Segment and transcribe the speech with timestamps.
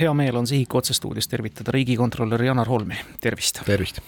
[0.00, 3.60] hea meel on Sihiku otsestuudios tervitada riigikontrolör Janar Holmi, tervist.
[3.64, 4.00] tervist.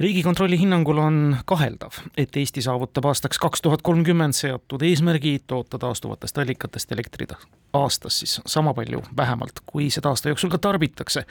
[0.00, 6.38] riigikontrolli hinnangul on kaheldav, et Eesti saavutab aastaks kaks tuhat kolmkümmend seatud eesmärgi toota taastuvatest
[6.38, 7.32] allikatest elektrit
[7.72, 11.24] aastas siis sama palju vähemalt, kui seda aasta jooksul ka tarbitakse.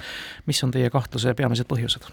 [0.45, 2.09] mis on teie kahtluse peamised põhjused?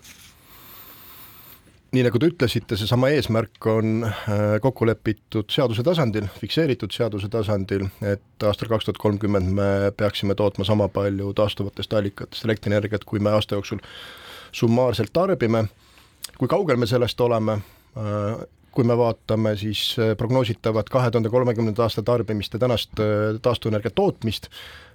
[1.91, 7.89] Nii nagu te ütlesite, seesama eesmärk on äh, kokku lepitud seaduse tasandil, fikseeritud seaduse tasandil,
[8.07, 13.35] et aastal kaks tuhat kolmkümmend me peaksime tootma sama palju taastuvatest allikatest elektrienergiat, kui me
[13.35, 13.83] aasta jooksul
[14.53, 15.67] summaarselt tarbime.
[16.39, 17.59] kui kaugel me sellest oleme,
[17.98, 23.03] äh, kui me vaatame siis äh, prognoositavat kahe tuhande kolmekümnenda aasta tarbimist ja tänast
[23.43, 24.47] taastuvenergia tootmist,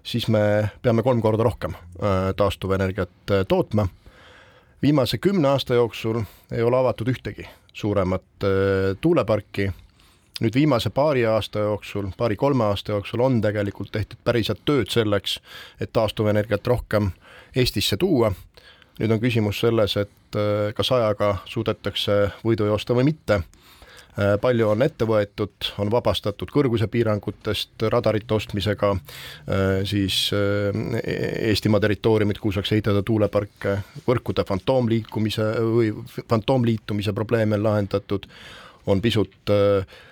[0.03, 1.75] siis me peame kolm korda rohkem
[2.37, 3.87] taastuvenergiat tootma
[4.81, 6.21] viimase kümne aasta jooksul
[6.51, 9.71] ei ole avatud ühtegi suuremat äh, tuuleparki,
[10.41, 15.39] nüüd viimase paari aasta jooksul, paari-kolme aasta jooksul on tegelikult tehtud päris head tööd selleks,
[15.81, 17.11] et taastuvenergiat rohkem
[17.55, 18.31] Eestisse tuua,
[18.99, 23.41] nüüd on küsimus selles, et äh, kas ajaga suudetakse võidu joosta või mitte
[24.15, 30.75] palju on ette võetud, on vabastatud kõrguse piirangutest radarite ostmisega, äh, siis äh,
[31.49, 35.91] Eestimaa territooriumit, kuhu saaks ehitada tuuleparke, võrkude fantoomliikumise või
[36.29, 38.29] fantoomliitumise probleeme on lahendatud,
[38.85, 39.49] on pisut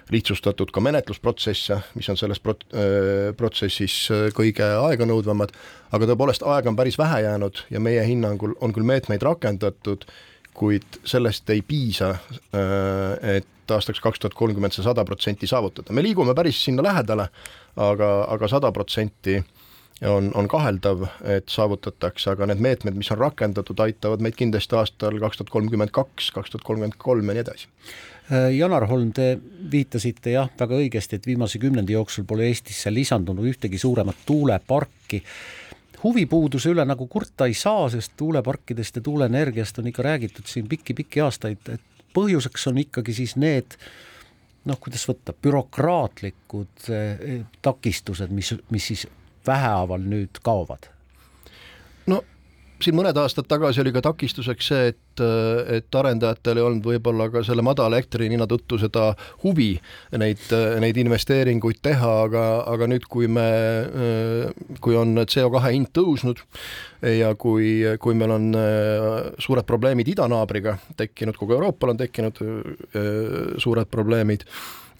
[0.09, 2.65] lihtsustatud ka menetlusprotsesse, mis on selles prot-,
[3.37, 5.53] protsessis kõige aeganõudvamad,
[5.93, 10.07] aga tõepoolest aega on päris vähe jäänud ja meie hinnangul on küll meetmeid rakendatud,
[10.53, 12.15] kuid sellest ei piisa,
[13.21, 17.29] et et aastaks kaks tuhat kolmkümmend see sada protsenti saavutada, me liigume päris sinna lähedale,
[17.79, 19.37] aga, aga sada protsenti
[20.09, 25.19] on, on kaheldav, et saavutatakse, aga need meetmed, mis on rakendatud, aitavad meid kindlasti aastal
[25.21, 27.69] kaks tuhat kolmkümmend kaks, kaks tuhat kolmkümmend kolm ja nii edasi.
[28.31, 29.37] Äh, Janar Holm, te
[29.71, 35.23] viitasite jah, väga õigesti, et viimase kümnendi jooksul pole Eestisse lisandunud ühtegi suuremat tuuleparki
[36.03, 41.23] huvipuuduse üle nagu kurta ei saa, sest tuuleparkidest ja tuuleenergiast on ikka räägitud siin pikki-pikki
[41.23, 43.77] aastaid, et põhjuseks on ikkagi siis need
[44.69, 49.07] noh, kuidas võtta, bürokraatlikud eh, takistused, mis, mis siis
[49.47, 50.92] vähehaaval nüüd kaovad?
[52.83, 55.23] Siin mõned aastad tagasi oli ka takistuseks see, et,
[55.77, 59.11] et arendajatel ei olnud võib-olla ka selle madala elektrihinna tõttu seda
[59.43, 59.71] huvi
[60.19, 60.43] neid,
[60.83, 63.47] neid investeeringuid teha, aga, aga nüüd, kui me,
[64.83, 66.43] kui on CO2 hind tõusnud
[67.13, 68.51] ja kui, kui meil on
[69.43, 72.39] suured probleemid idanaabriga tekkinud, kogu Euroopal on tekkinud
[73.63, 74.47] suured probleemid,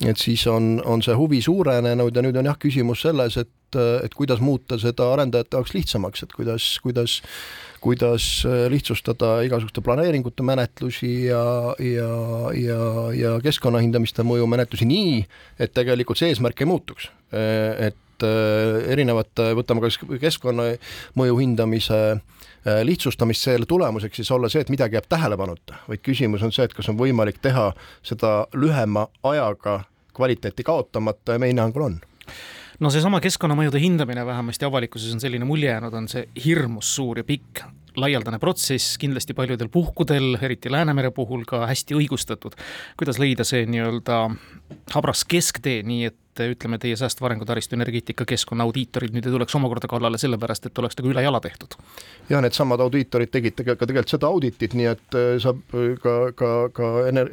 [0.02, 4.14] et siis on, on see huvi suurenenud ja nüüd on jah, küsimus selles, et, et
[4.18, 7.20] kuidas muuta seda arendajate jaoks lihtsamaks, et kuidas, kuidas
[7.84, 11.44] kuidas äh, lihtsustada igasuguste planeeringute menetlusi ja,
[11.84, 12.12] ja,
[12.56, 12.80] ja,
[13.18, 15.18] ja keskkonnahindamiste mõju menetlusi nii,
[15.60, 17.10] et tegelikult see eesmärk ei muutuks.
[17.36, 22.04] Äh, et äh, erinevate, võtame kas keskkonnamõju hindamise
[22.64, 26.72] lihtsustamist selle tulemuseks siis olla see, et midagi jääb tähelepanuta, vaid küsimus on see, et
[26.72, 27.74] kas on võimalik teha
[28.08, 29.82] seda lühema ajaga
[30.16, 31.98] kvaliteeti kaotamata ja meie hinnangul on
[32.80, 37.28] no seesama keskkonnamõjude hindamine vähemasti avalikkuses on selline mulje jäänud, on see hirmus suur ja
[37.28, 37.66] pikk
[38.00, 42.58] laialdane protsess, kindlasti paljudel puhkudel, eriti Läänemere puhul ka hästi õigustatud.
[42.98, 44.20] kuidas leida see nii-öelda
[44.96, 49.90] habras kesktee, nii et ütleme, teie säästva arengu taristu energeetika keskkonnaaudiitorid nüüd ei tuleks omakorda
[49.92, 51.78] kallale sellepärast, et oleks nagu ülejala tehtud?
[52.30, 56.52] jah, needsamad audiitorid tegid ka tegelikult seda auditit, nii et äh, saab äh, ka, ka,
[56.74, 57.32] ka ener-,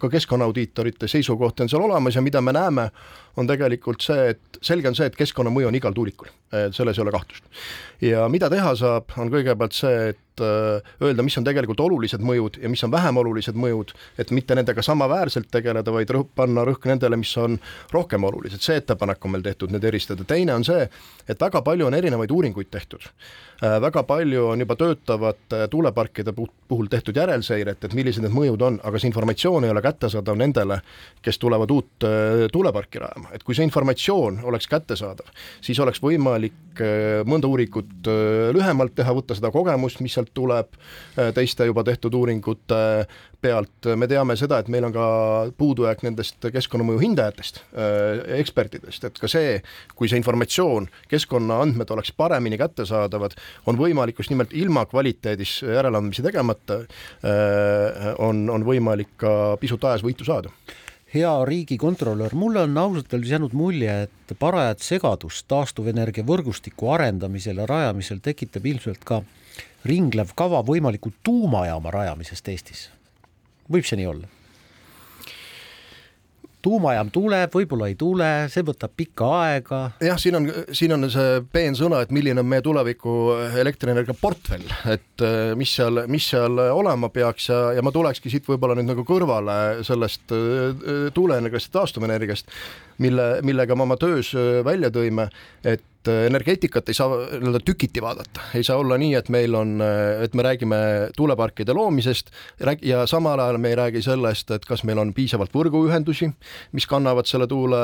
[0.00, 2.88] ka keskkonnaaudiitorite seisukoht on seal olemas ja mida me näeme,
[3.36, 6.30] on tegelikult see, et selge on see, et keskkonnamõju on igal tuulikul,
[6.74, 7.46] selles ei ole kahtlust.
[8.02, 12.58] ja mida teha saab, on kõigepealt see, et Äh, öelda, mis on tegelikult olulised mõjud
[12.62, 16.86] ja mis on vähem olulised mõjud, et mitte nendega samaväärselt tegeleda, vaid rõhk, panna rõhk
[16.90, 17.58] nendele, mis on
[17.92, 20.86] rohkem olulised, see ettepanek on meil tehtud, need eristada, teine on see,
[21.28, 23.06] et väga palju on erinevaid uuringuid tehtud.
[23.60, 28.80] Äh, väga palju on juba töötavate tuuleparkide puhul tehtud järelseiret, et millised need mõjud on,
[28.84, 30.80] aga see informatsioon ei ole kättesaadav nendele,
[31.24, 35.28] kes tulevad uut äh, tuuleparki rajama, et kui see informatsioon oleks kättesaadav,
[35.64, 36.56] siis oleks võimalik
[37.28, 38.06] mõnda uuringut
[38.54, 42.80] lühemalt teha, võtta seda kogemust, mis sealt tuleb äh, teiste juba tehtud uuringute
[43.40, 45.06] pealt, me teame seda, et meil on ka
[45.58, 49.56] puudujääk nendest keskkonnamõju hindajatest, äh, ekspertidest, et ka see,
[49.96, 53.36] kui see informatsioon, keskkonnaandmed oleks paremini kättesaadavad,
[53.70, 56.82] on võimalik just nimelt ilma kvaliteedis järeleandmisi tegemata,
[57.24, 60.52] äh, on, on võimalik ka pisut ajas võitu saada.
[61.10, 67.66] Hea riigikontrolör, mulle on ausalt öeldes jäänud mulje, et parajat segadust taastuvenergia võrgustiku arendamisel ja
[67.66, 69.18] rajamisel tekitab ilmselt ka
[69.84, 72.90] ringlev kava võimaliku tuumajaama rajamisest Eestis.
[73.70, 74.28] võib see nii olla?
[76.62, 79.80] tuumajaam tuleb, võib-olla ei tule, see võtab pikka aega.
[80.04, 83.14] jah, siin on, siin on see peensõna, et milline on meie tuleviku
[83.62, 88.48] elektrienergia portfell, et äh, mis seal, mis seal olema peaks ja, ja ma tulekski siit
[88.48, 89.56] võib-olla nüüd nagu kõrvale
[89.86, 92.52] sellest äh, tuuleenergiast ja taastuvenergiast,
[93.00, 94.34] mille, millega me oma töös
[94.66, 95.30] välja tõime,
[95.64, 99.74] et et energeetikat ei saa nii-öelda tükiti vaadata, ei saa olla nii, et meil on,
[100.24, 100.78] et me räägime
[101.16, 102.30] tuuleparkide loomisest
[102.82, 106.30] ja samal ajal me ei räägi sellest, et kas meil on piisavalt võrguühendusi,
[106.72, 107.80] mis kannavad selle tuule,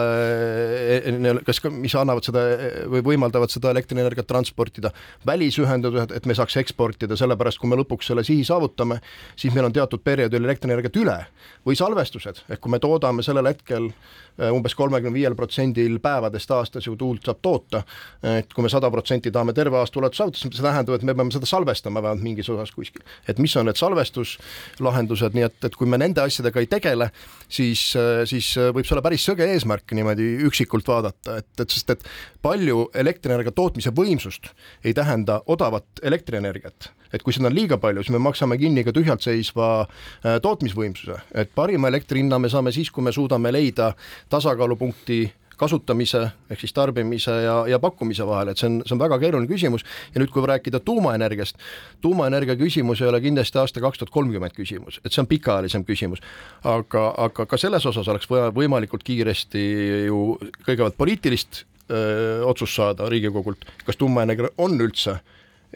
[1.45, 2.47] kas, mis annavad seda
[2.89, 4.93] või võimaldavad seda elektrienergiat transportida,
[5.27, 9.03] välisühendused, et me saaks eksportida, sellepärast kui me lõpuks selle sihi saavutame,
[9.37, 11.19] siis meil on teatud perioodil elektrienergiat üle.
[11.67, 13.91] Või salvestused, ehk kui me toodame sellel hetkel
[14.37, 17.81] Äh, umbes kolmekümne viiel protsendil päevadest aastas ju tuult saab toota,
[18.26, 21.35] et kui me sada protsenti tahame terve aasta ulatuses saavutada, see tähendab, et me peame
[21.35, 23.05] seda salvestama vähemalt mingis osas kuskil.
[23.29, 27.11] et mis on need salvestuslahendused, nii et, et kui me nende asjadega ei tegele,
[27.49, 27.88] siis,
[28.31, 32.06] siis võib see olla päris sõge eesmärk niimoodi üksikult vaadata, et, et sest et
[32.43, 34.53] palju elektrienergia tootmise võimsust
[34.85, 38.94] ei tähenda odavat elektrienergiat et kui seda on liiga palju, siis me maksame kinni ka
[38.94, 43.93] tühjalt seisva äh, tootmisvõimsuse, et parima elektri hinna me saame siis, kui me suudame leida
[44.32, 45.20] tasakaalupunkti
[45.56, 49.49] kasutamise ehk siis tarbimise ja, ja pakkumise vahel, et see on, see on väga keeruline
[49.50, 51.61] küsimus ja nüüd, kui rääkida tuumaenergiast,
[52.05, 56.25] tuumaenergia küsimus ei ole kindlasti aasta kaks tuhat kolmkümmend küsimus, et see on pikaajalisem küsimus.
[56.64, 59.64] aga, aga ka selles osas oleks vaja võimalikult kiiresti
[60.06, 65.20] ju kõigepealt poliitilist öö, otsust saada Riigikogult, kas tuumaenergia on üldse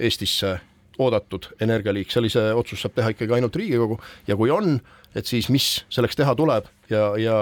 [0.00, 0.58] Eestisse
[1.00, 3.98] oodatud energialiik, sellise otsuse saab teha ikkagi ainult Riigikogu.
[4.28, 4.78] Ja kui on,
[5.16, 7.38] et siis mis selleks teha tuleb ja, ja,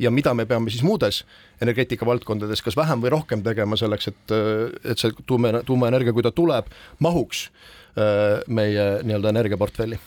[0.00, 1.24] ja mida me peame siis muudes
[1.60, 4.36] energeetika valdkondades kas vähem või rohkem tegema selleks, et,
[4.84, 6.70] et see tuuma, tuumaenergia, kui ta tuleb,
[7.04, 10.00] mahuks äh, meie nii-öelda energiaportfelli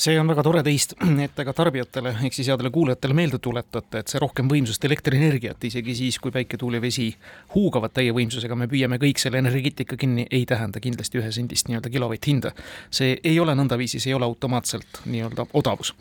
[0.00, 0.94] see on väga tore teist,
[1.24, 5.60] et te ka tarbijatele ehk siis headele kuulajatele meelde tuletate, et see rohkem võimsust, elektrienergiat,
[5.68, 7.10] isegi siis, kui päike, tuul ja vesi
[7.54, 12.54] huugavad täie võimsusega, me püüame kõik selle energeetika kinni, ei tähenda kindlasti ühesendist nii-öelda kilovatt-hinda.
[12.90, 15.92] see ei ole nõndaviisi, see ei ole automaatselt nii-öelda odavus.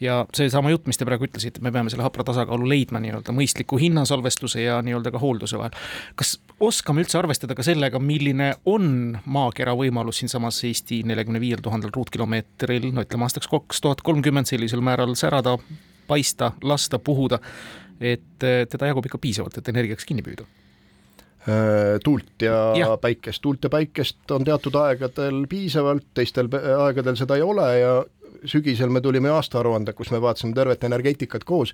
[0.00, 3.80] ja seesama jutt, mis te praegu ütlesite, me peame selle hapra tasakaalu leidma nii-öelda mõistliku
[3.80, 5.72] hinnasalvestuse ja nii-öelda ka hoolduse vahel.
[6.14, 11.92] kas oskame üldse arvestada ka sellega, milline on maakera võimalus siinsamas Eesti neljakümne viiel tuhandel
[11.94, 15.58] ruutkilomeetril, no ütleme aastaks aastaks kaks tuhat kolmkümmend sellisel määral särada,
[16.06, 17.38] paista, lasta, puhuda,
[18.00, 20.46] et teda jagub ikka piisavalt, et energiaks kinni püüda.
[21.46, 27.36] Äh, tuult ja, ja päikest, tuult ja päikest on teatud aegadel piisavalt, teistel aegadel seda
[27.36, 28.04] ei ole ja
[28.44, 31.72] sügisel me tulime aastaaruande, kus me vaatasime tervet energeetikat koos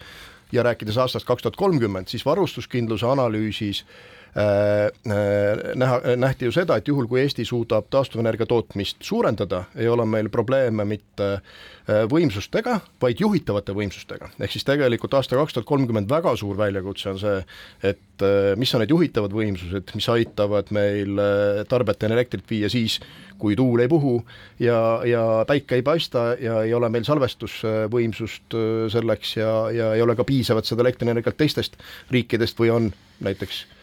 [0.52, 6.88] ja rääkides aastast kaks tuhat kolmkümmend, siis varustuskindluse analüüsis äh, näha, nähti ju seda, et
[6.88, 13.20] juhul, kui Eesti suudab taastuvenergia tootmist suurendada, ei ole meil probleeme mitte äh, võimsustega, vaid
[13.20, 14.30] juhitavate võimsustega.
[14.40, 17.42] ehk siis tegelikult aasta kaks tuhat kolmkümmend väga suur väljakutse on see,
[17.82, 18.24] et
[18.56, 21.18] mis on need juhitavad võimsused, mis aitavad meil
[21.68, 23.00] tarbijateni elektrit viia siis,
[23.38, 24.14] kui tuul ei puhu
[24.62, 28.56] ja, ja päike ei paista ja ei ole meil salvestusvõimsust
[28.94, 31.76] selleks ja, ja ei ole ka piisavat seda elektrienergiat teistest
[32.14, 33.81] riikidest või on näiteks Äh,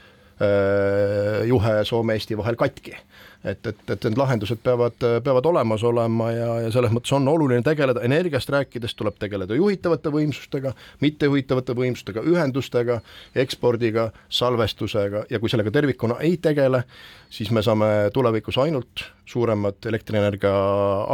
[1.47, 2.95] juhe Soome-Eesti vahel katki.
[3.43, 7.63] et, et, et need lahendused peavad, peavad olemas olema ja, ja selles mõttes on oluline
[7.63, 12.99] tegeleda, energiast rääkides tuleb tegeleda juhitavate võimsustega, mittejuhitavate võimsustega, ühendustega,
[13.39, 16.83] ekspordiga, salvestusega ja kui sellega tervikuna ei tegele,
[17.31, 20.53] siis me saame tulevikus ainult suuremad elektrienergia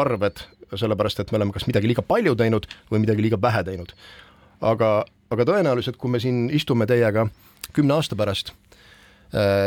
[0.02, 0.42] arved,
[0.74, 3.94] sellepärast et me oleme kas midagi liiga palju teinud või midagi liiga vähe teinud.
[4.66, 7.30] aga, aga tõenäoliselt, kui me siin istume teiega
[7.74, 8.65] kümne aasta pärast Äh,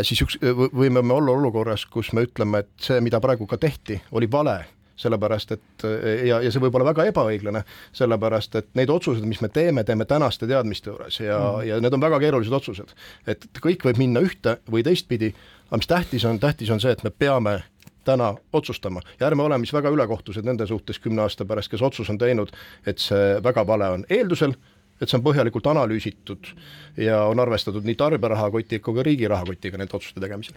[0.07, 0.39] siis üks,
[0.73, 4.59] võime me olla olukorras, kus me ütleme, et see, mida praegu ka tehti, oli vale
[4.99, 5.87] sellepärast et
[6.27, 7.63] ja, ja see võib olla väga ebaõiglane,
[7.97, 11.95] sellepärast et neid otsuseid, mis me teeme, teeme tänaste teadmiste juures ja mm., ja need
[11.95, 12.95] on väga keerulised otsused.
[13.27, 15.33] et kõik võib minna ühte või teistpidi,
[15.69, 17.61] aga mis tähtis on, tähtis on see, et me peame
[18.09, 22.11] täna otsustama ja ärme oleme siis väga ülekohtused nende suhtes kümne aasta pärast, kes otsus
[22.11, 22.51] on teinud,
[22.87, 24.57] et see väga vale on, eeldusel,
[25.01, 26.53] et see on põhjalikult analüüsitud
[27.01, 30.57] ja on arvestatud nii tarbija rahakoti kui ka riigi rahakotiga nende otsuste tegemisel.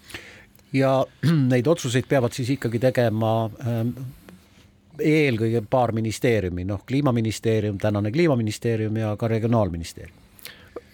[0.74, 0.96] ja
[1.54, 3.36] neid otsuseid peavad siis ikkagi tegema
[3.68, 3.94] ähm,
[5.02, 10.18] eelkõige paar ministeeriumi, noh, kliimaministeerium, tänane kliimaministeerium ja ka regionaalministeerium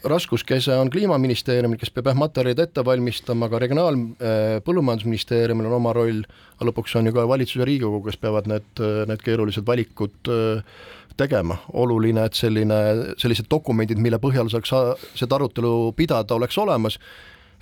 [0.07, 5.93] raskuskese on Kliimaministeeriumil, kes peab jah materjalid ette valmistama, aga Regionaal-, äh, Põllumajandusministeeriumil on oma
[5.97, 6.21] roll,
[6.57, 10.77] aga lõpuks on ju ka valitsus ja Riigikogu, kes peavad need, need keerulised valikud äh,
[11.17, 12.77] tegema, oluline, et selline,
[13.21, 14.73] sellised dokumendid, mille põhjal saaks
[15.17, 16.99] seda arutelu pidada, oleks olemas,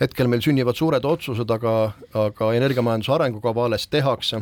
[0.01, 1.75] hetkel meil sünnivad suured otsused, aga,
[2.25, 4.41] aga energiamajanduse arengukava alles tehakse,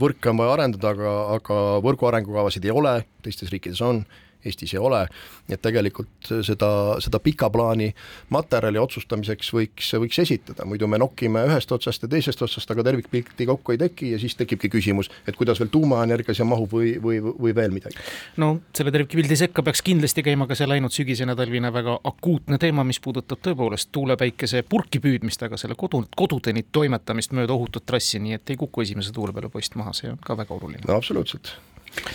[0.00, 4.04] võrke on vaja arendada, aga, aga võrgu arengukavasid ei ole, teistes riikides on,
[4.44, 5.02] Eestis ei ole,
[5.48, 6.70] et tegelikult seda,
[7.02, 7.90] seda pika plaani
[8.32, 13.46] materjali otsustamiseks võiks, võiks esitada, muidu me nokime ühest otsast ja teisest otsast, aga tervikpilti
[13.50, 17.20] kokku ei teki ja siis tekibki küsimus, et kuidas veel tuumaenergia siia mahub või, või,
[17.20, 18.00] või veel midagi.
[18.40, 22.84] no selle tervikpildi sekka peaks kindlasti käima ka see läinud sügisene talvine väga akuutne teema,
[22.86, 28.38] mis puudutab tõepoolest tuulepäikese purki püüdmist, aga selle kodu, kodudeni toimetamist mööda ohutut trassi, nii
[28.38, 30.86] et ei kuku esimese tuule peale poist maha, see on ka väga oluline.
[30.88, 31.54] no absoluutselt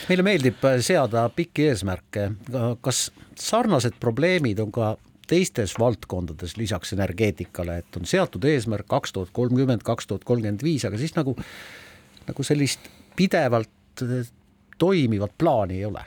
[0.10, 2.30] meile meeldib seada pikki eesmärke,
[2.82, 4.96] kas sarnased probleemid on ka
[5.28, 10.86] teistes valdkondades lisaks energeetikale, et on seatud eesmärk kaks tuhat kolmkümmend, kaks tuhat kolmkümmend viis,
[10.86, 11.36] aga siis nagu,
[12.28, 14.04] nagu sellist pidevalt
[14.78, 16.04] toimivat plaani ei ole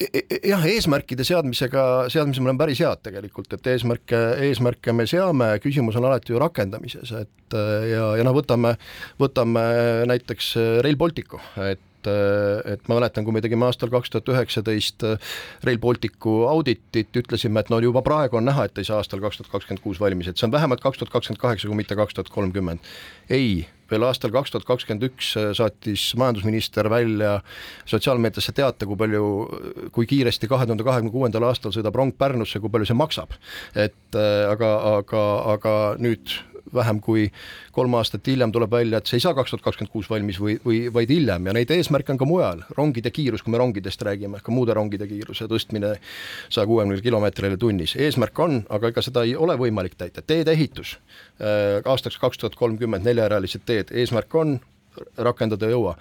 [0.00, 6.08] jah, eesmärkide seadmisega, seadmisel on päris head tegelikult, et eesmärke, eesmärke me seame, küsimus on
[6.08, 7.56] alati ju rakendamises, et
[7.90, 8.74] ja, ja noh, võtame,
[9.20, 9.64] võtame
[10.10, 15.04] näiteks Rail Balticu, et et ma mäletan, kui me tegime aastal kaks tuhat üheksateist
[15.66, 19.40] Rail Balticu auditit, ütlesime, et no juba praegu on näha, et ei saa aastal kaks
[19.40, 22.18] tuhat kakskümmend kuus valmis, et see on vähemalt kaks tuhat kakskümmend kaheksa, kui mitte kaks
[22.18, 22.92] tuhat kolmkümmend.
[23.30, 27.38] ei veel aastal kaks tuhat kakskümmend üks äh, saatis majandusminister välja
[27.88, 29.26] sotsiaalmeediasse teate, kui palju,
[29.94, 33.36] kui kiiresti kahe tuhande kahekümne kuuendal aastal sõidab rong Pärnusse, kui palju see maksab.
[33.74, 36.38] et äh, aga, aga, aga nüüd
[36.74, 37.26] vähem kui
[37.72, 40.56] kolm aastat hiljem tuleb välja, et see ei saa kaks tuhat kakskümmend kuus valmis või,
[40.64, 41.46] või vaid hiljem.
[41.48, 45.06] Ja neid eesmärke on ka mujal, rongide kiirus, kui me rongidest räägime, ka muude rongide
[45.10, 45.94] kiiruse tõstmine
[46.48, 51.80] saja kuuekümnele kilomeetrile tunnis, eesmärk on, aga ega seda ei ole võimalik täita, teedeehitus äh,
[51.84, 54.58] aastaks kaks tuhat kolmkümmend neljarealised teed, eesmärk on,
[55.16, 55.96] rakendada ei jõua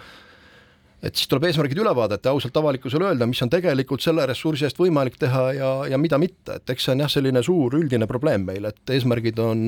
[1.02, 4.68] et siis tuleb eesmärgid üle vaadata ja ausalt avalikkusele öelda, mis on tegelikult selle ressursi
[4.68, 8.08] eest võimalik teha ja, ja mida mitte, et eks see on jah, selline suur üldine
[8.10, 9.68] probleem meil, et eesmärgid on,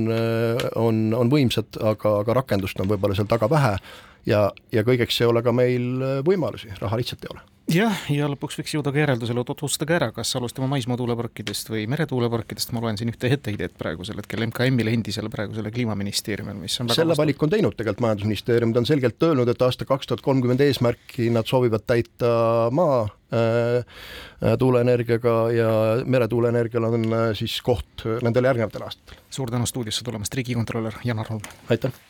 [0.80, 3.78] on, on võimsad, aga, aga rakendust on võib-olla seal taga vähe
[4.26, 8.58] ja, ja kõigeks ei ole ka meil võimalusi, raha lihtsalt ei ole jah, ja lõpuks
[8.60, 13.00] võiks jõuda ka järeldusele, et otsustage ära, kas alustame maismaa tuuleparkidest või meretuuleparkidest, ma loen
[13.00, 17.78] siin ühte etteheidet praegusel hetkel MKM-ile endisele praegusele kliimaministeeriumile, mis on selle valiku on teinud
[17.80, 22.34] tegelikult Majandusministeerium, ta on selgelt öelnud, et aasta kaks tuhat kolmkümmend eesmärki nad soovivad täita
[22.76, 23.84] maa äh,
[24.44, 25.70] äh tuuleenergiaga ja
[26.06, 29.22] meretuuleenergial on äh, siis koht nendel järgnevatel aastatel.
[29.30, 31.48] suur tänu stuudiosse tulemast, riigikontrolör Janar Holm!
[31.70, 32.04] aitäh!